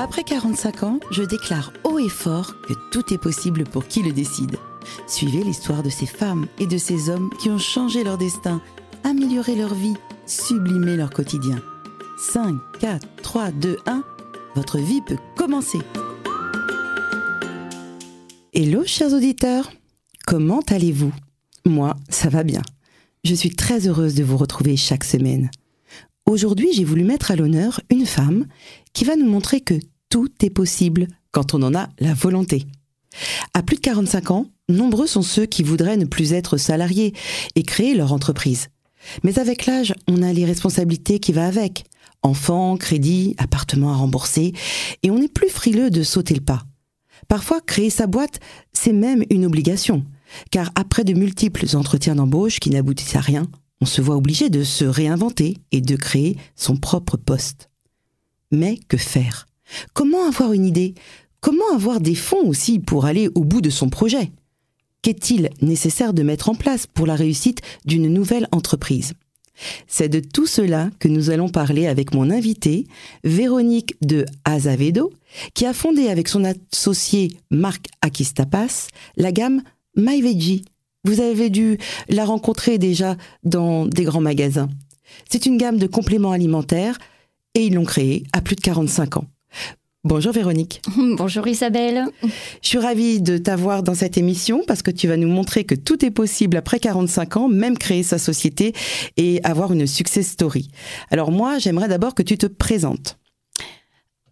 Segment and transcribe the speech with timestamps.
[0.00, 4.12] Après 45 ans, je déclare haut et fort que tout est possible pour qui le
[4.12, 4.56] décide.
[5.08, 8.62] Suivez l'histoire de ces femmes et de ces hommes qui ont changé leur destin,
[9.02, 11.60] amélioré leur vie, sublimé leur quotidien.
[12.16, 14.04] 5, 4, 3, 2, 1,
[14.54, 15.80] votre vie peut commencer.
[18.54, 19.68] Hello chers auditeurs,
[20.28, 21.12] comment allez-vous?
[21.66, 22.62] Moi, ça va bien.
[23.24, 25.50] Je suis très heureuse de vous retrouver chaque semaine.
[26.28, 28.44] Aujourd'hui, j'ai voulu mettre à l'honneur une femme
[28.92, 32.66] qui va nous montrer que tout est possible quand on en a la volonté.
[33.54, 37.14] À plus de 45 ans, nombreux sont ceux qui voudraient ne plus être salariés
[37.54, 38.68] et créer leur entreprise.
[39.22, 41.84] Mais avec l'âge, on a les responsabilités qui vont avec.
[42.22, 44.52] Enfants, crédits, appartements à rembourser,
[45.02, 46.62] et on n'est plus frileux de sauter le pas.
[47.28, 48.38] Parfois, créer sa boîte,
[48.74, 50.04] c'est même une obligation,
[50.50, 53.48] car après de multiples entretiens d'embauche qui n'aboutissent à rien,
[53.80, 57.70] on se voit obligé de se réinventer et de créer son propre poste.
[58.50, 59.46] Mais que faire?
[59.92, 60.94] Comment avoir une idée?
[61.40, 64.32] Comment avoir des fonds aussi pour aller au bout de son projet?
[65.02, 69.14] Qu'est-il nécessaire de mettre en place pour la réussite d'une nouvelle entreprise?
[69.86, 72.86] C'est de tout cela que nous allons parler avec mon invité,
[73.24, 75.12] Véronique de Azavedo,
[75.54, 79.62] qui a fondé avec son associé Marc Akistapas la gamme
[79.96, 80.64] MyVeggie.
[81.04, 84.68] Vous avez dû la rencontrer déjà dans des grands magasins.
[85.28, 86.98] C'est une gamme de compléments alimentaires
[87.54, 89.24] et ils l'ont créée à plus de 45 ans.
[90.04, 90.80] Bonjour Véronique.
[91.16, 92.04] Bonjour Isabelle.
[92.62, 95.74] Je suis ravie de t'avoir dans cette émission parce que tu vas nous montrer que
[95.74, 98.72] tout est possible après 45 ans, même créer sa société
[99.16, 100.70] et avoir une success story.
[101.10, 103.18] Alors moi, j'aimerais d'abord que tu te présentes.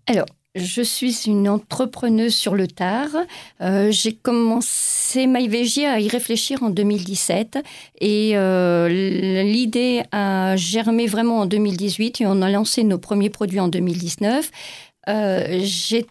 [0.07, 0.27] Alors,
[0.57, 3.11] je suis une entrepreneuse sur le tard.
[3.61, 7.59] Euh, j'ai commencé MyVG à y réfléchir en 2017
[8.01, 13.61] et euh, l'idée a germé vraiment en 2018 et on a lancé nos premiers produits
[13.61, 14.51] en 2019.
[15.09, 16.07] Euh, j'ai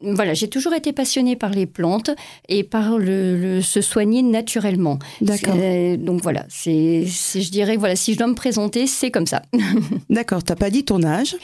[0.00, 2.10] voilà, j'ai toujours été passionnée par les plantes
[2.48, 5.00] et par le, se soigner naturellement.
[5.20, 5.56] D'accord.
[5.98, 9.42] Donc voilà, c'est, je dirais, voilà, si je dois me présenter, c'est comme ça.
[10.08, 11.34] D'accord, t'as pas dit ton âge?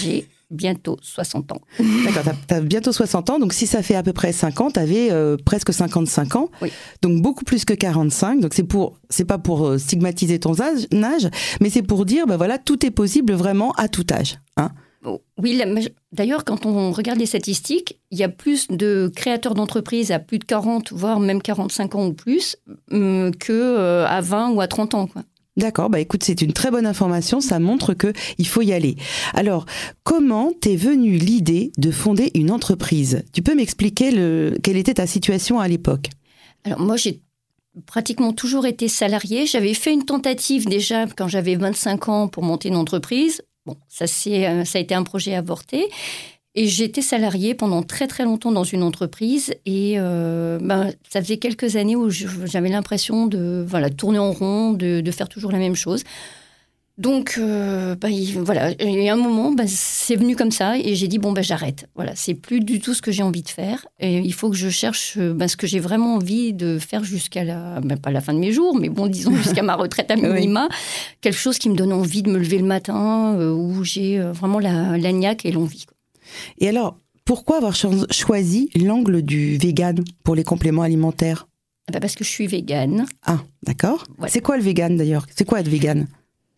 [0.00, 1.60] J'ai bientôt 60 ans.
[2.04, 4.70] D'accord, tu as, bientôt 60 ans, donc si ça fait à peu près 5 ans,
[4.70, 6.70] tu avais euh, presque 55 ans, oui.
[7.02, 8.40] donc beaucoup plus que 45.
[8.40, 11.28] Donc c'est pour, c'est pas pour euh, stigmatiser ton âge,
[11.60, 14.38] mais c'est pour dire, ben voilà, tout est possible vraiment à tout âge.
[14.56, 14.70] Hein
[15.38, 15.60] oui,
[16.12, 20.38] d'ailleurs, quand on regarde les statistiques, il y a plus de créateurs d'entreprises à plus
[20.38, 22.56] de 40, voire même 45 ans ou plus,
[22.90, 25.06] que euh, à 20 ou à 30 ans.
[25.06, 25.22] Quoi.
[25.56, 28.96] D'accord, bah écoute, c'est une très bonne information, ça montre que il faut y aller.
[29.32, 29.64] Alors,
[30.04, 33.24] comment t'es venue l'idée de fonder une entreprise?
[33.32, 36.10] Tu peux m'expliquer le, quelle était ta situation à l'époque?
[36.64, 37.22] Alors moi, j'ai
[37.86, 39.46] pratiquement toujours été salariée.
[39.46, 43.42] J'avais fait une tentative déjà quand j'avais 25 ans pour monter une entreprise.
[43.64, 45.88] Bon, ça, euh, ça a été un projet avorté.
[46.58, 51.36] Et j'étais salariée pendant très très longtemps dans une entreprise et euh, ben, ça faisait
[51.36, 55.58] quelques années où j'avais l'impression de voilà tourner en rond, de, de, faire toujours la
[55.58, 56.02] même chose.
[56.96, 60.94] Donc euh, ben, voilà, il y a un moment, ben, c'est venu comme ça et
[60.94, 61.90] j'ai dit bon ben j'arrête.
[61.94, 64.56] Voilà, c'est plus du tout ce que j'ai envie de faire et il faut que
[64.56, 68.22] je cherche ben, ce que j'ai vraiment envie de faire jusqu'à la ben, pas la
[68.22, 70.70] fin de mes jours, mais bon disons jusqu'à ma retraite à minima,
[71.20, 74.58] quelque chose qui me donne envie de me lever le matin euh, où j'ai vraiment
[74.58, 75.84] la, la niaque et l'envie.
[76.58, 81.48] Et alors, pourquoi avoir choisi l'angle du vegan pour les compléments alimentaires?
[81.88, 83.06] Ah bah Parce que je suis végane.
[83.24, 84.04] Ah, d'accord.
[84.28, 85.26] C'est quoi le vegan d'ailleurs?
[85.34, 86.06] C'est quoi être vegan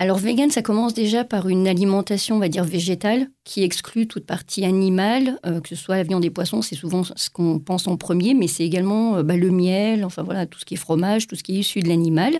[0.00, 4.26] alors, vegan, ça commence déjà par une alimentation, on va dire, végétale, qui exclut toute
[4.26, 7.88] partie animale, euh, que ce soit la viande et poissons, c'est souvent ce qu'on pense
[7.88, 10.76] en premier, mais c'est également euh, bah, le miel, enfin voilà, tout ce qui est
[10.78, 12.38] fromage, tout ce qui est issu de l'animal.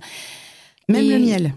[0.89, 1.53] Même le miel?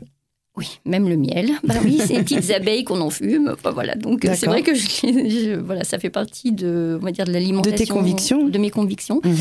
[0.58, 1.52] Oui, même le miel.
[1.64, 3.56] Bah oui, c'est les petites abeilles qu'on en fume.
[3.64, 7.32] voilà, donc c'est vrai que je, voilà, ça fait partie de, on va dire, de
[7.32, 7.72] l'alimentation.
[7.72, 8.48] De tes convictions.
[8.48, 9.22] De mes convictions.
[9.24, 9.36] Mhm.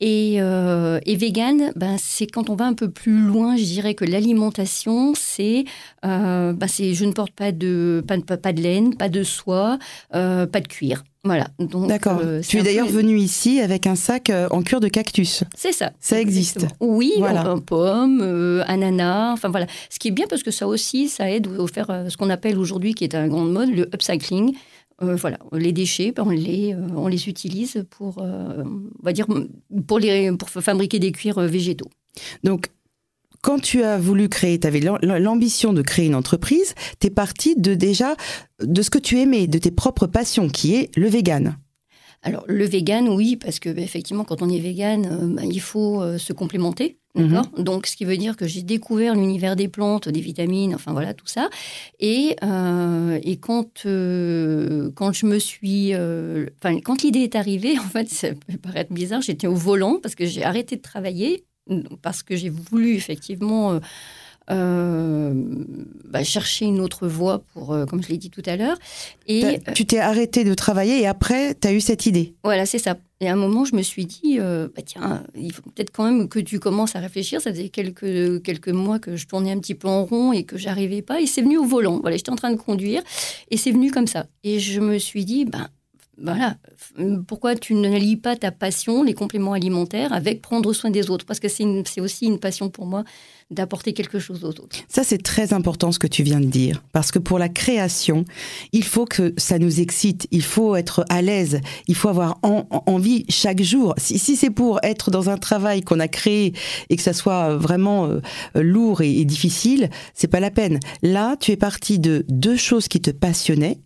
[0.00, 3.94] Et, euh, et vegan, ben, c'est quand on va un peu plus loin, je dirais
[3.94, 5.64] que l'alimentation, c'est,
[6.04, 9.78] euh, ben, je ne porte pas de, pas, pas de laine, pas de soie,
[10.14, 11.02] euh, pas de cuir.
[11.26, 11.48] Voilà.
[11.58, 12.20] D'accord.
[12.22, 15.42] Euh, tu es d'ailleurs venu ici avec un sac euh, en cuir de cactus.
[15.56, 15.90] C'est ça.
[15.98, 16.66] Ça existe.
[16.80, 17.52] Oui, voilà.
[17.52, 19.66] en, pomme, euh, ananas, enfin voilà.
[19.90, 22.58] Ce qui est bien parce que ça aussi, ça aide à faire ce qu'on appelle
[22.58, 24.54] aujourd'hui, qui est un grand mode, le upcycling.
[25.00, 29.26] voilà, les déchets, on les, on les utilise pour, on va dire,
[29.86, 31.90] pour, les, pour fabriquer des cuirs végétaux.
[32.44, 32.68] Donc,
[33.46, 37.54] quand tu as voulu créer, tu avais l'ambition de créer une entreprise, tu es parti
[37.54, 38.16] de déjà
[38.60, 41.56] de ce que tu aimais, de tes propres passions, qui est le vegan.
[42.24, 45.60] Alors le vegan, oui, parce que bah, effectivement, quand on est vegan, euh, bah, il
[45.60, 46.98] faut euh, se complémenter.
[47.14, 47.46] D'accord?
[47.56, 51.14] Donc, ce qui veut dire que j'ai découvert l'univers des plantes, des vitamines, enfin voilà,
[51.14, 51.48] tout ça.
[52.00, 55.94] Et, euh, et quand, euh, quand je me suis.
[55.94, 60.00] euh, Enfin, quand l'idée est arrivée, en fait, ça peut paraître bizarre, j'étais au volant
[60.02, 61.44] parce que j'ai arrêté de travailler,
[62.02, 63.72] parce que j'ai voulu effectivement.
[63.72, 63.80] euh,
[64.48, 65.32] euh,
[66.08, 68.76] bah, chercher une autre voie pour, euh, comme je l'ai dit tout à l'heure.
[69.26, 72.34] Et Tu t'es arrêté de travailler et après, tu as eu cette idée.
[72.44, 72.96] voilà, c'est ça.
[73.20, 76.04] Et à un moment, je me suis dit, euh, bah tiens, il faut peut-être quand
[76.04, 77.40] même que tu commences à réfléchir.
[77.40, 80.56] Ça faisait quelques, quelques mois que je tournais un petit peu en rond et que
[80.58, 81.20] j'arrivais pas.
[81.20, 81.98] Et c'est venu au volant.
[82.00, 83.02] Voilà, j'étais en train de conduire
[83.50, 84.26] et c'est venu comme ça.
[84.44, 85.68] Et je me suis dit, ben
[86.22, 86.56] voilà,
[87.28, 91.26] pourquoi tu ne lis pas ta passion, les compléments alimentaires, avec prendre soin des autres?
[91.26, 93.04] Parce que c'est aussi une passion pour moi
[93.50, 94.76] d'apporter quelque chose aux autres.
[94.88, 96.82] Ça, c'est très important ce que tu viens de dire.
[96.92, 98.24] Parce que pour la création,
[98.72, 100.26] il faut que ça nous excite.
[100.32, 101.60] Il faut être à l'aise.
[101.86, 103.94] Il faut avoir en- en- envie chaque jour.
[103.98, 106.54] Si, si c'est pour être dans un travail qu'on a créé
[106.90, 108.20] et que ça soit vraiment euh,
[108.54, 110.80] lourd et, et difficile, c'est pas la peine.
[111.02, 113.78] Là, tu es parti de deux choses qui te passionnaient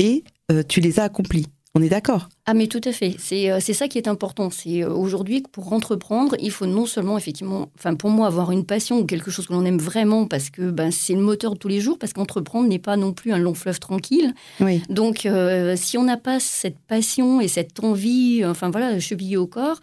[0.00, 1.46] et euh, tu les as accomplies.
[1.78, 4.50] On est d'accord Ah mais tout à fait, c'est euh, ça qui est important.
[4.50, 8.50] C'est euh, aujourd'hui que pour entreprendre, il faut non seulement effectivement, enfin pour moi avoir
[8.50, 11.52] une passion ou quelque chose que l'on aime vraiment parce que ben, c'est le moteur
[11.52, 14.34] de tous les jours, parce qu'entreprendre n'est pas non plus un long fleuve tranquille.
[14.60, 14.82] Oui.
[14.90, 19.46] Donc euh, si on n'a pas cette passion et cette envie, enfin voilà, chevillée au
[19.46, 19.78] corps,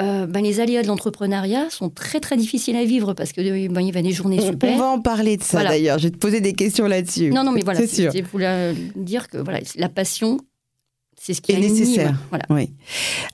[0.00, 3.80] euh, ben, les aléas de l'entrepreneuriat sont très très difficiles à vivre parce que ben,
[3.80, 4.74] il va des journées On, super.
[4.74, 5.70] on va en parler de ça Voilà.
[5.70, 5.98] d'ailleurs.
[5.98, 7.30] Je vais te poser des questions là-dessus.
[7.30, 8.12] Non non mais voilà, C'est sûr.
[8.14, 10.38] je voulais dire que voilà, la passion,
[11.20, 12.14] c'est ce qui Est nécessaire.
[12.30, 12.44] Voilà.
[12.50, 12.70] Oui.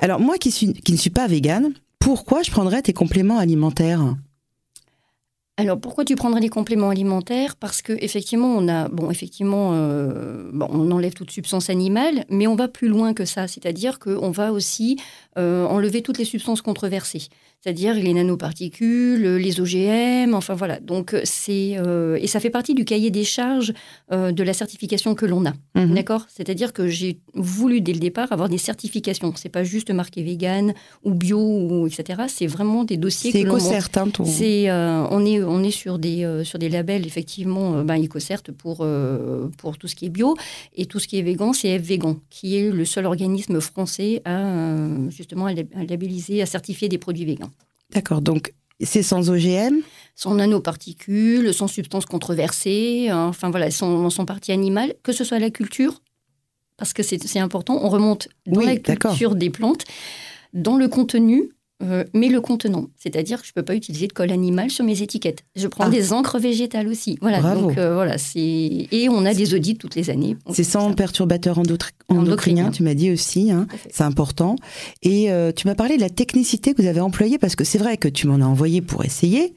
[0.01, 4.15] Alors moi qui, suis, qui ne suis pas végane, pourquoi je prendrais tes compléments alimentaires?
[5.57, 7.55] Alors pourquoi tu prendrais les compléments alimentaires?
[7.55, 12.49] Parce que effectivement on a bon effectivement euh, bon, on enlève toute substance animale, mais
[12.49, 14.99] on va plus loin que ça, c'est-à-dire qu'on va aussi
[15.39, 17.29] euh, enlever toutes les substances controversées,
[17.65, 20.81] c'est-à-dire les nanoparticules, les OGM, enfin voilà.
[20.81, 23.73] Donc c'est euh, et ça fait partie du cahier des charges
[24.13, 25.55] euh, de la certification que l'on a.
[25.75, 25.95] Mhm.
[25.95, 26.27] D'accord?
[26.29, 29.33] C'est-à-dire que j'ai voulu dès le départ avoir des certifications.
[29.37, 30.75] C'est pas juste marqué vegan
[31.05, 32.25] ou bio ou etc.
[32.29, 35.99] C'est vraiment des dossiers C'est éco-cert, hein, ton- C'est, euh, on est, on est sur
[35.99, 40.05] des, euh, sur des labels effectivement, euh, ben, EcoCert pour euh, pour tout ce qui
[40.07, 40.37] est bio
[40.77, 44.21] et tout ce qui est végan, c'est F Végan, qui est le seul organisme français
[44.27, 47.51] à euh, justement à labelliser, à certifier des produits végans.
[47.95, 49.77] D'accord, donc c'est sans OGM
[50.17, 55.39] Sans nanoparticules, sans substances controversées, hein, enfin voilà, sans, sans partie animale, que ce soit
[55.39, 56.03] la culture,
[56.77, 59.85] parce que c'est important, on remonte dans Oui, la culture des plantes,
[60.53, 61.51] dans le contenu,
[61.85, 62.87] euh, mais le contenant.
[62.97, 65.45] C'est-à-dire que je ne peux pas utiliser de colle animale sur mes étiquettes.
[65.57, 65.91] Je prends Ah.
[65.91, 67.19] des encres végétales aussi.
[67.21, 67.69] Voilà, Bravo.
[67.69, 70.37] donc euh, voilà, c'est et on a des audits toutes les années.
[70.51, 70.95] C'est sans ça.
[70.95, 74.57] perturbateur endotri- endocrinien, tu m'as dit aussi, hein, c'est important.
[75.03, 77.79] Et euh, tu m'as parlé de la technicité que vous avez employée, parce que c'est
[77.79, 79.55] vrai que tu m'en as envoyé pour essayer.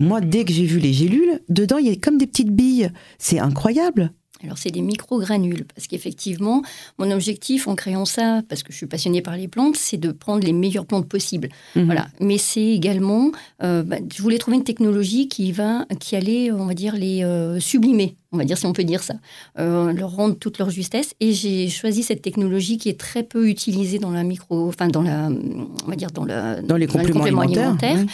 [0.00, 2.90] Moi, dès que j'ai vu les gélules, dedans, il y a comme des petites billes.
[3.18, 4.12] C'est incroyable.
[4.44, 6.62] Alors, c'est des microgranules, parce qu'effectivement,
[6.98, 10.10] mon objectif en créant ça, parce que je suis passionnée par les plantes, c'est de
[10.12, 11.48] prendre les meilleures plantes possibles.
[11.76, 11.84] Mhm.
[11.86, 12.08] Voilà.
[12.20, 13.30] Mais c'est également,
[13.62, 17.22] euh, bah, je voulais trouver une technologie qui va, qui allait, on va dire, les
[17.24, 19.14] euh, sublimer, on va dire si on peut dire ça,
[19.58, 21.14] euh, leur rendre toute leur justesse.
[21.20, 25.02] Et j'ai choisi cette technologie qui est très peu utilisée dans la micro, enfin dans
[25.02, 27.96] la, on va dire dans la, Dans les dans compléments complément alimentaires.
[27.96, 28.06] ouais.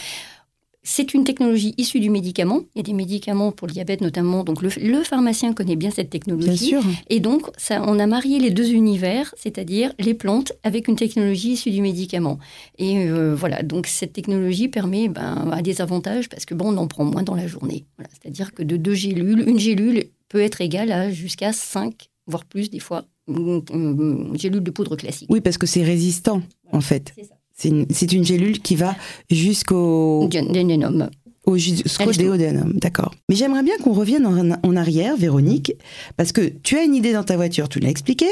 [0.83, 2.61] C'est une technologie issue du médicament.
[2.75, 4.45] Il y a des médicaments pour le diabète notamment.
[4.45, 6.71] Donc le, le pharmacien connaît bien cette technologie.
[6.71, 6.83] Bien sûr.
[7.11, 11.53] Et donc, ça, on a marié les deux univers, c'est-à-dire les plantes avec une technologie
[11.53, 12.39] issue du médicament.
[12.79, 16.77] Et euh, voilà, donc cette technologie permet ben, a des avantages parce que bon, on
[16.79, 17.85] en prend moins dans la journée.
[17.97, 22.45] Voilà, c'est-à-dire que de deux gélules, une gélule peut être égale à jusqu'à 5, voire
[22.45, 25.29] plus des fois, une, une gélule de poudre classique.
[25.31, 27.13] Oui, parce que c'est résistant, en fait.
[27.17, 27.38] C'est ça.
[27.59, 28.95] C'est une, une gélule qui va
[29.31, 31.11] jusqu'au Dénénome.
[31.45, 32.73] au jusqu'au déodénum.
[32.75, 33.13] D'accord.
[33.29, 35.73] Mais j'aimerais bien qu'on revienne en, en arrière, Véronique,
[36.17, 38.27] parce que tu as une idée dans ta voiture, tu l'as expliqué.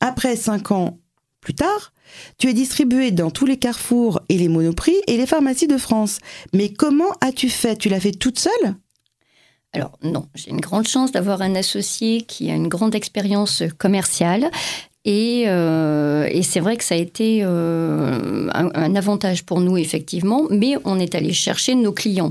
[0.00, 0.98] Après cinq ans
[1.40, 1.92] plus tard,
[2.38, 6.18] tu es distribué dans tous les carrefours et les monoprix et les pharmacies de France.
[6.52, 7.76] Mais comment as-tu fait?
[7.76, 8.74] Tu l'as fait toute seule?
[9.72, 14.50] Alors non, j'ai une grande chance d'avoir un associé qui a une grande expérience commerciale.
[15.04, 20.44] Et, euh, et c'est vrai que ça a été euh, un, avantage pour nous, effectivement,
[20.50, 22.30] mais on est allé chercher nos clients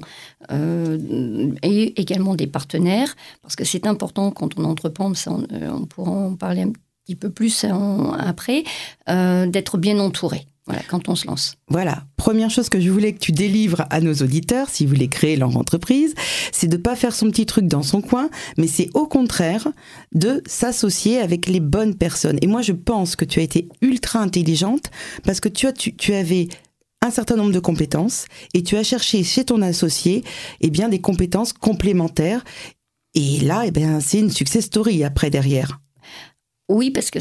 [0.52, 6.12] euh, et également des partenaires, parce que c'est important quand on entreprend, euh, on pourra
[6.12, 6.72] en parler un
[7.06, 8.64] petit peu plus en- après,
[9.10, 11.58] euh, d'être bien entouré voilà, quand on se lance.
[11.68, 15.36] Voilà, première chose que je voulais que tu délivres à nos auditeurs, s'ils voulaient créer
[15.36, 16.16] leur entreprise,
[16.54, 19.68] c'est de pas faire son petit truc dans son coin, mais c'est au contraire
[20.16, 22.40] de s'associer avec les bonnes personnes.
[22.42, 24.92] Et moi, je pense que tu as été ultra intelligente
[25.26, 26.48] parce que tu, as, tu avais
[27.02, 30.24] un certain nombre de compétences et tu as cherché chez ton associé
[30.62, 32.44] eh bien, des compétences complémentaires.
[33.14, 35.82] Et là, eh bien, c'est une success story après derrière.
[36.72, 37.20] Oui, parce que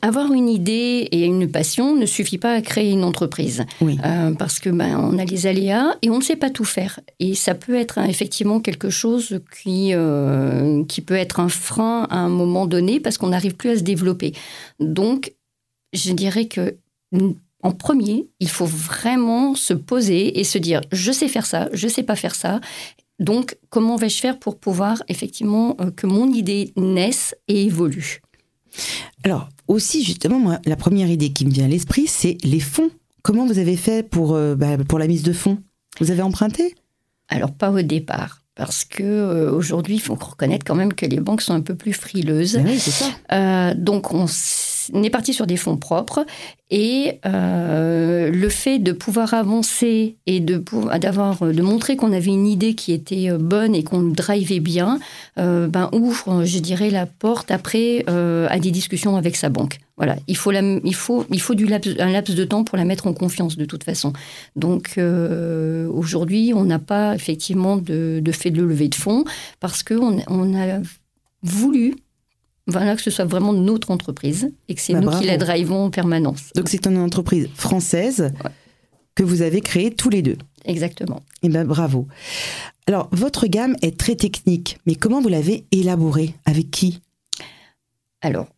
[0.00, 3.66] avoir une idée et une passion ne suffit pas à créer une entreprise.
[3.82, 6.98] Euh, parce que ben, on a les aléas et on ne sait pas tout faire.
[7.20, 12.06] Et ça peut être hein, effectivement quelque chose qui, euh, qui peut être un frein
[12.08, 14.32] à un moment donné parce qu'on n'arrive plus à se développer.
[14.80, 15.34] Donc,
[15.92, 16.76] je dirais que
[17.62, 21.86] en premier, il faut vraiment se poser et se dire je sais faire ça, je
[21.86, 22.60] sais pas faire ça.
[23.18, 28.20] Donc, comment vais-je faire pour pouvoir effectivement euh, que mon idée naisse et évolue?
[29.24, 32.90] Alors, aussi, justement, moi, la première idée qui me vient à l'esprit, c'est les fonds.
[33.22, 35.58] Comment vous avez fait pour, euh, bah, pour la mise de fonds?
[36.00, 36.74] Vous avez emprunté?
[37.28, 38.42] Alors, pas au départ.
[38.54, 41.74] Parce que euh, aujourd'hui, il faut reconnaître quand même que les banques sont un peu
[41.74, 42.58] plus frileuses.
[42.64, 43.06] oui, c'est ça.
[43.32, 44.26] Euh, donc, on
[44.92, 46.24] on est parti sur des fonds propres
[46.70, 50.62] et euh, le fait de pouvoir avancer et de
[50.98, 54.98] d'avoir de montrer qu'on avait une idée qui était euh, bonne et qu'on drivait bien,
[55.38, 59.78] euh, ben ouvre, je dirais, la porte après à des discussions avec sa banque.
[59.96, 63.06] Voilà, il faut, il faut, il faut du un laps de temps pour la mettre
[63.06, 64.12] en confiance de toute façon.
[64.56, 69.24] Donc aujourd'hui, on n'a pas effectivement de, fait de lever de fonds
[69.60, 70.80] parce qu'on on a
[71.42, 71.94] voulu
[72.66, 75.84] voilà, que ce soit vraiment notre entreprise et que c'est bah, nous qui la drivons
[75.84, 76.50] en permanence.
[76.54, 78.32] Donc c'est une entreprise française
[79.14, 80.36] que vous avez créée tous les deux.
[80.64, 81.22] Exactement.
[81.42, 82.08] Et eh ben bravo.
[82.86, 86.34] Alors votre gamme est très technique, mais comment vous l'avez élaborée?
[86.44, 87.00] Avec qui?
[88.20, 88.48] Alors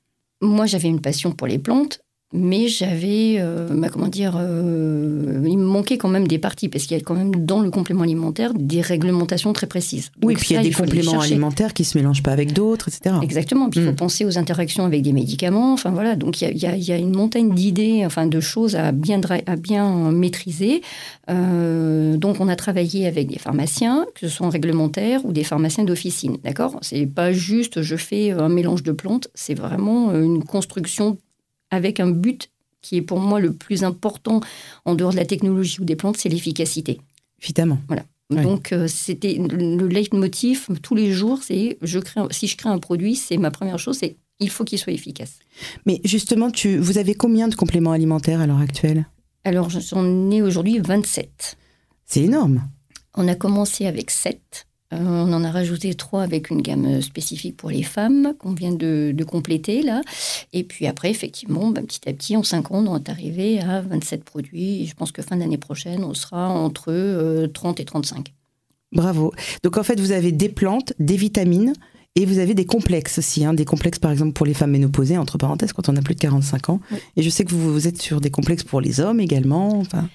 [0.41, 2.01] moi j'avais une passion pour les plantes
[2.35, 6.85] mais j'avais, euh, bah, comment dire, euh, il me manquait quand même des parties, parce
[6.85, 10.11] qu'il y a quand même dans le complément alimentaire des réglementations très précises.
[10.23, 13.17] oui, puis il y a des compléments alimentaires qui se mélangent pas avec d'autres, etc.
[13.23, 13.97] Exactement, puis il faut mm.
[13.97, 17.17] penser aux interactions avec des médicaments, enfin voilà, donc il y a, y a, une
[17.17, 20.83] montagne d'idées, enfin de choses à bien, à bien maîtriser.
[21.31, 25.85] Euh, donc on a travaillé avec des pharmaciens, que ce soit réglementaires ou des pharmaciens
[25.85, 26.79] d'officine, d'accord?
[26.83, 31.17] C'est pas juste je fais un mélange de plantes, c'est vraiment une construction
[31.71, 34.41] avec un but qui est pour moi le plus important
[34.85, 37.01] en dehors de la technologie ou des plantes, c'est l'efficacité.
[37.43, 37.79] Évidemment.
[37.89, 38.05] Voilà.
[38.31, 42.79] Donc euh, c'était le leitmotiv tous les jours, c'est je crée si je crée un
[42.79, 45.39] produit, c'est ma première chose, c'est il faut qu'il soit efficace.
[45.87, 49.07] Mais justement, tu, vous avez combien de compléments alimentaires à l'heure actuelle?
[49.45, 51.57] Alors j'en ai aujourd'hui 27.
[52.05, 52.69] C'est énorme.
[53.15, 54.68] On a commencé avec 7.
[54.95, 58.73] Euh, on en a rajouté trois avec une gamme spécifique pour les femmes qu'on vient
[58.73, 60.01] de, compléter là.
[60.55, 63.83] Et puis après, effectivement, ben, petit à petit, en cinq ans, on est arrivé à
[63.83, 64.83] 27 produits.
[64.83, 68.33] Et je pense que fin d'année prochaine, on sera entre 30 euh, et 35.
[68.93, 69.35] Bravo.
[69.63, 71.75] Donc en fait, vous avez des plantes, des vitamines.
[72.17, 75.17] Et vous avez des complexes aussi, hein, des complexes par exemple pour les femmes ménopausées,
[75.19, 76.81] entre parenthèses, quand on a plus de 45 ans.
[77.17, 79.79] Et je sais que vous, vous êtes sur des complexes pour les hommes également.
[79.79, 80.09] Enfin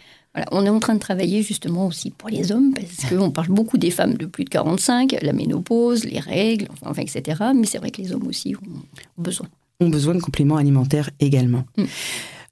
[0.52, 3.78] on est en train de travailler justement aussi pour les hommes, parce qu'on parle beaucoup
[3.78, 7.42] des femmes de plus de 45, la ménopause, les règles, enfin, etc.
[7.56, 9.48] Mais c'est vrai que les hommes aussi ont besoin.
[9.80, 11.66] Ont besoin de compléments alimentaires également.
[11.78, 11.84] Mm.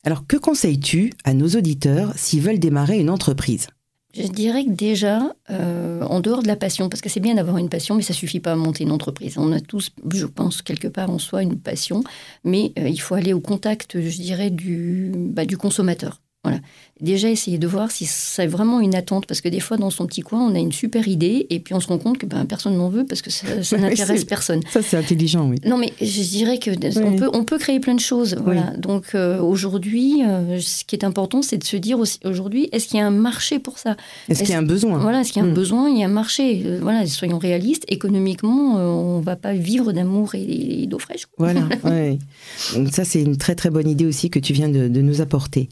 [0.03, 3.67] Alors, que conseilles-tu à nos auditeurs s'ils veulent démarrer une entreprise?
[4.13, 7.57] Je dirais que déjà, euh, en dehors de la passion, parce que c'est bien d'avoir
[7.57, 9.37] une passion, mais ça suffit pas à monter une entreprise.
[9.37, 12.03] On a tous, je pense, quelque part en soi une passion,
[12.43, 16.21] mais euh, il faut aller au contact, je dirais, du, bah, du consommateur.
[16.43, 16.59] Voilà.
[17.01, 20.05] Déjà, essayer de voir si c'est vraiment une attente, parce que des fois, dans son
[20.05, 22.45] petit coin, on a une super idée, et puis on se rend compte que ben,
[22.45, 24.61] personne n'en veut parce que ça, n'intéresse personne.
[24.69, 25.57] Ça, c'est intelligent, oui.
[25.65, 26.69] Non, mais je dirais que
[27.03, 28.37] on, peut, on peut créer plein de choses.
[28.43, 28.73] Voilà.
[28.77, 32.87] Donc, euh, aujourd'hui, euh, ce qui est important, c'est de se dire aussi, aujourd'hui, est-ce
[32.87, 33.97] qu'il y a un marché pour ça?
[34.29, 34.99] Est-ce qu'il y a un besoin?
[34.99, 35.55] Voilà, est-ce qu'il y a un hmm.
[35.55, 35.89] besoin?
[35.89, 36.61] Il y a un marché.
[36.65, 37.85] Euh, voilà, soyons réalistes.
[37.87, 41.25] Économiquement, on ne va pas vivre d'amour et, d'eau fraîche.
[41.37, 41.61] Voilà,
[42.75, 45.21] Donc, ça, c'est une très, très bonne idée aussi que tu viens de, de nous
[45.21, 45.69] apporter.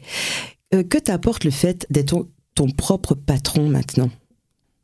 [0.72, 4.10] Que t'apporte le fait d'être ton, propre patron maintenant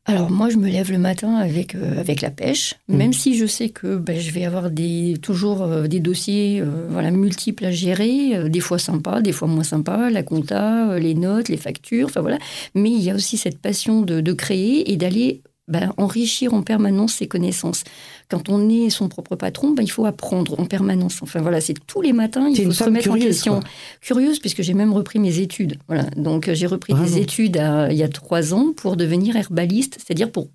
[0.09, 2.97] alors moi, je me lève le matin avec, euh, avec la pêche, mmh.
[2.97, 7.11] même si je sais que ben, je vais avoir des, toujours euh, des dossiers voilà,
[7.11, 11.57] multiples à gérer, des fois sympas, des fois moins sympas, la compta, les notes, les
[11.57, 12.38] factures, enfin voilà.
[12.76, 16.63] Mais il y a aussi cette passion de, de créer et d'aller ben, enrichir en
[16.63, 17.83] permanence ses connaissances.
[18.29, 21.23] Quand on est son propre patron, ben, il faut apprendre en permanence.
[21.23, 23.61] Enfin voilà, c'est tous les matins, il faut se remettre en question.
[24.01, 25.79] Curieuse, puisque j'ai même repris mes études.
[25.89, 27.57] Voilà, donc euh, j'ai repris des études
[27.91, 30.49] il y a trois ans pour devenir herbaliste, c'est-à-dire pour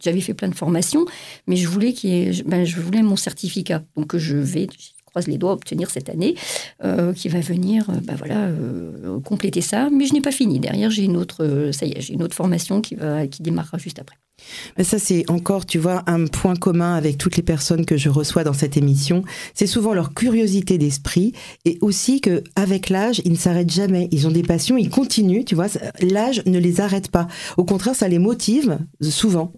[0.00, 1.06] j'avais fait plein de formations,
[1.46, 1.94] mais je voulais,
[2.46, 3.82] ben, je voulais mon certificat.
[3.96, 4.68] Donc je vais,
[5.10, 6.34] croise les doigts, obtenir cette année,
[7.16, 8.48] qui va venir bah voilà,
[9.24, 9.88] compléter ça.
[9.90, 10.60] Mais je n'ai pas fini.
[10.60, 13.78] Derrière, j'ai une autre, ça y est, j'ai une autre formation qui, va, qui démarrera
[13.78, 14.16] juste après.
[14.76, 18.08] Mais ça, c'est encore, tu vois, un point commun avec toutes les personnes que je
[18.08, 19.24] reçois dans cette émission.
[19.54, 21.32] C'est souvent leur curiosité d'esprit
[21.64, 24.08] et aussi que avec l'âge, ils ne s'arrêtent jamais.
[24.12, 25.66] Ils ont des passions, ils continuent, tu vois.
[26.00, 27.26] L'âge ne les arrête pas.
[27.56, 29.52] Au contraire, ça les motive souvent.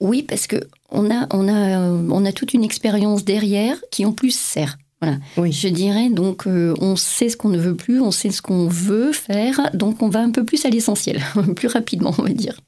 [0.00, 0.56] Oui, parce que
[0.90, 4.78] on a, on a, on a toute une expérience derrière qui en plus sert.
[5.00, 5.16] Voilà.
[5.38, 5.50] Oui.
[5.50, 8.66] Je dirais donc euh, on sait ce qu'on ne veut plus, on sait ce qu'on
[8.66, 11.22] veut faire, donc on va un peu plus à l'essentiel,
[11.56, 12.60] plus rapidement, on va dire.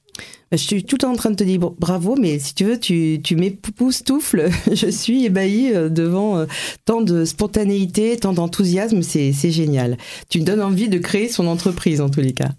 [0.53, 2.79] Je suis tout le temps en train de te dire bravo, mais si tu veux,
[2.79, 3.37] tu, tu.
[4.73, 6.47] Je suis ébahie euh, devant euh,
[6.85, 9.03] tant de spontanéité, tant d'enthousiasme.
[9.03, 9.97] C'est génial.
[10.29, 12.51] Tu me donnes envie de créer son entreprise, en tous les cas.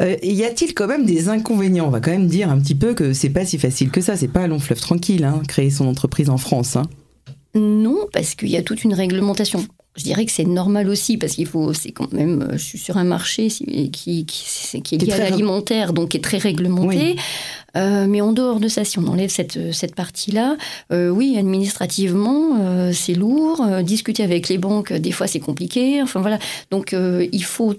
[0.00, 1.86] Euh, y a-t-il quand même des inconvénients?
[1.86, 4.16] On va quand même dire un petit peu que c'est pas si facile que ça.
[4.16, 6.76] C'est pas un long fleuve tranquille, hein, créer son entreprise en France.
[6.76, 6.84] Hein.
[7.54, 9.66] Non, parce qu'il y a toute une réglementation
[9.96, 12.78] je dirais que c'est normal aussi parce qu'il faut, c'est quand même, euh, je suis
[12.78, 17.16] sur un marché qui, qui, qui est lié à l'alimentaire, donc qui est très réglementé.
[17.76, 20.56] Euh, mais en dehors de ça, si on enlève cette, cette partie-là,
[20.92, 23.66] euh, oui, administrativement, c'est lourd.
[23.82, 26.00] discuter avec les banques, des fois, c'est compliqué.
[26.02, 26.38] Enfin voilà.
[26.70, 27.74] Donc, il faut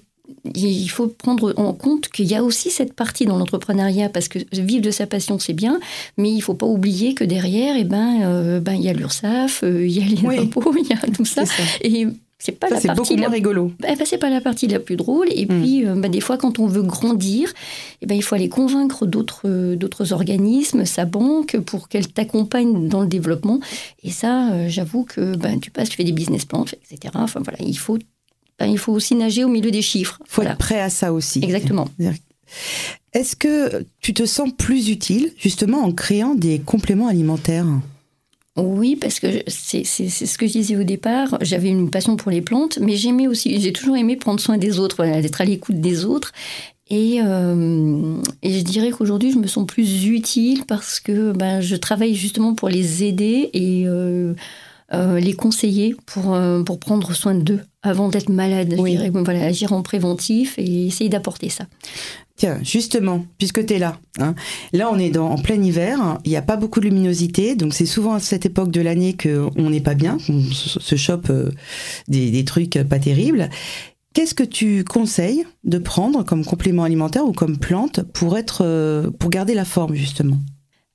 [0.56, 4.40] il faut prendre en compte qu'il y a aussi cette partie dans l'entrepreneuriat parce que
[4.54, 5.80] vivre de sa passion c'est bien,
[6.18, 8.94] mais il faut pas oublier que derrière, et eh ben, euh, ben il y a
[8.94, 11.44] l'URSSAF, euh, il y a les impôts, il y a tout ça.
[11.82, 12.08] Et
[12.40, 13.72] c'est pas la partie beaucoup moins rigolo.
[13.80, 15.28] Ben, ben, c'est pas la partie la plus drôle.
[15.32, 15.62] Et hmm.
[15.62, 17.54] puis, euh, ben, des fois, quand on veut grandir, et
[18.04, 23.02] eh ben, il faut aller convaincre d'autres, d'autres organismes, sa banque, pour qu'elle t'accompagne dans
[23.02, 23.60] le développement.
[24.04, 27.14] Et ça, j'avoue que ben, tu passes, tu fais des business plans, etc.
[27.16, 27.98] Enfin voilà, il faut
[28.60, 30.20] ben, il faut aussi nager au milieu des chiffres.
[30.26, 31.40] Il faut être prêt à ça aussi.
[31.44, 31.88] Exactement.
[33.14, 37.68] Est-ce que tu te sens plus utile justement en créant des compléments alimentaires?
[38.58, 41.38] Oui, parce que c'est ce que je disais au départ.
[41.42, 44.80] J'avais une passion pour les plantes, mais j'aimais aussi, j'ai toujours aimé prendre soin des
[44.80, 46.34] autres, d'être à l'écoute des autres.
[46.90, 51.76] Et, euh, et, je dirais qu'aujourd'hui, je me sens plus utile parce que ben, je
[51.76, 54.34] travaille justement pour les aider et euh,
[54.94, 58.74] euh, les conseiller pour, pour prendre soin d'eux avant d'être malade.
[58.78, 61.66] Je dirais, voilà, agir en préventif et essayer d'apporter ça.
[62.38, 64.36] Tiens, justement, puisque tu es là, hein,
[64.72, 67.74] là on est dans, en plein hiver, il n'y a pas beaucoup de luminosité, donc
[67.74, 71.50] c'est souvent à cette époque de l'année qu'on n'est pas bien, on se, chope euh,
[72.08, 73.50] des, des, trucs pas terribles.
[74.14, 79.10] Qu'est-ce que tu conseilles de prendre comme complément alimentaire ou comme plante pour, être, euh,
[79.10, 80.38] pour garder la forme justement?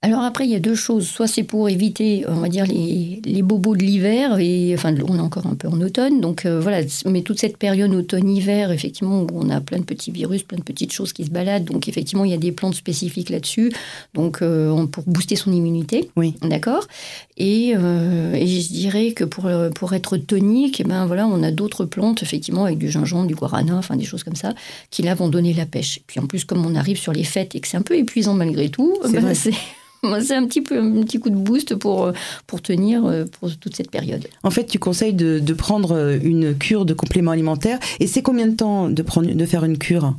[0.04, 1.06] Alors après, il y a deux choses.
[1.06, 5.16] Soit c'est pour éviter, on va dire, les, les bobos de l'hiver, et enfin, on
[5.16, 9.22] est encore un peu en automne, donc euh, voilà, mais toute cette période automne-hiver, effectivement,
[9.22, 11.88] où on a plein de petits virus, plein de petites choses qui se baladent, donc
[11.88, 13.72] effectivement, il y a des plantes spécifiques là-dessus,
[14.12, 16.34] donc euh, pour booster son immunité, oui.
[16.42, 16.88] d'accord?
[17.36, 21.52] Et, euh, et, je dirais que pour, pour être tonique, eh ben voilà, on a
[21.52, 24.52] d'autres plantes, effectivement, avec du gingembre, du guarana, enfin des choses comme ça,
[24.90, 26.00] qui là vont donner la pêche.
[26.08, 28.34] Puis en plus, comme on arrive sur les fêtes et que c'est un peu épuisant
[28.34, 29.54] malgré tout, ben, c'est
[30.22, 32.12] c'est un petit, peu, un petit coup de boost pour, euh,
[32.46, 34.26] pour tenir euh, pour toute cette période.
[34.42, 37.78] En fait, tu conseilles de, de prendre euh, une cure de compléments alimentaires.
[38.00, 40.14] Et c'est combien de temps de, prendre, de faire une cure?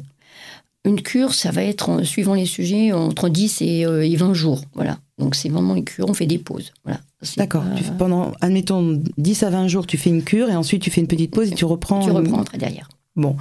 [0.86, 4.62] Une cure, ça va être, suivant les sujets, entre 10 et, 20 jours.
[4.74, 5.00] Voilà.
[5.18, 6.74] Donc c'est vraiment une cure, on fait des pauses.
[6.84, 7.00] Voilà.
[7.38, 7.64] D'accord.
[7.98, 11.08] Pendant, admettons, 10 à 20 jours, tu fais une cure et ensuite tu fais une
[11.08, 12.04] petite pause et tu reprends.
[12.04, 12.90] Tu reprends après derrière.
[13.16, 13.38] Bon.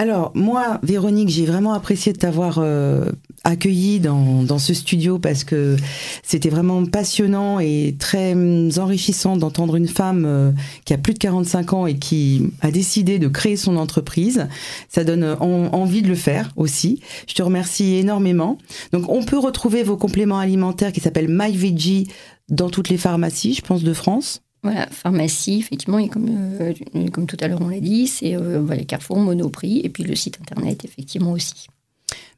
[0.00, 3.04] Alors, moi, Véronique, j'ai vraiment apprécié de t'avoir euh,
[3.44, 5.76] accueilli dans, dans, ce studio parce que
[6.22, 10.52] c'était vraiment passionnant et très hum, enrichissant d'entendre une femme euh,
[10.86, 14.48] qui a plus de 45 ans et qui a décidé de créer son entreprise.
[14.88, 17.02] Ça donne envie de le faire aussi.
[17.28, 18.56] Je te remercie énormément.
[18.94, 22.08] Donc, on peut retrouver vos compléments alimentaires qui s'appellent MyVeggie
[22.48, 24.40] dans toutes les pharmacies, je pense, de France.
[24.62, 26.74] Voilà, pharmacie, effectivement, et comme, euh,
[27.12, 30.38] comme tout à l'heure on l'a dit, c'est euh, Carrefour, Monoprix, et puis le site
[30.40, 31.68] internet, effectivement aussi.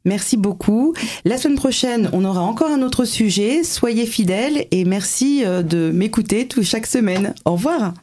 [0.05, 0.95] Merci beaucoup.
[1.25, 3.63] La semaine prochaine, on aura encore un autre sujet.
[3.63, 7.35] Soyez fidèles et merci euh, de m'écouter chaque semaine.
[7.45, 7.95] Au revoir.